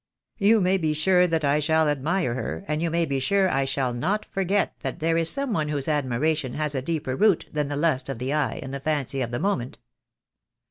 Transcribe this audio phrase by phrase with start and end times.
[0.39, 3.65] "You may be sure that I shall admire her, and you may be sure I
[3.65, 7.67] shall not forget that there is some one whose admiration has a deeper root than
[7.67, 9.77] the lust of the eye and the fancy of the moment."